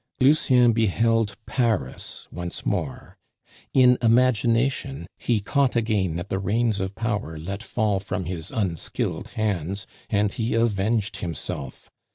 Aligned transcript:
Lucien 0.19 0.73
beheld 0.73 1.35
Paris 1.45 2.27
once 2.31 2.65
more; 2.65 3.19
in 3.71 3.99
imagination 4.01 5.05
he 5.19 5.39
caught 5.39 5.75
again 5.75 6.17
at 6.19 6.27
the 6.27 6.39
reins 6.39 6.79
of 6.79 6.95
power 6.95 7.37
let 7.37 7.61
fall 7.61 7.99
from 7.99 8.25
his 8.25 8.49
unskilled 8.49 9.27
hands, 9.35 9.85
and 10.09 10.31
he 10.31 10.55
avenged 10.55 11.17
himself! 11.17 11.91